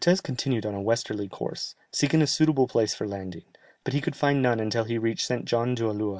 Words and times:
]Cortès 0.01 0.23
continued 0.23 0.65
on 0.65 0.73
a 0.73 0.81
westerly 0.81 1.27
course, 1.27 1.75
seeking 1.91 2.23
a 2.23 2.25
suitable 2.25 2.67
place 2.67 2.95
for 2.95 3.07
landing, 3.07 3.43
but 3.83 3.93
he 3.93 4.01
could 4.01 4.15
find 4.15 4.41
none 4.41 4.59
until 4.59 4.85
he 4.85 4.97
reached 4.97 5.27
St. 5.27 5.45
John 5.45 5.75
d'Ulloa. 5.75 6.09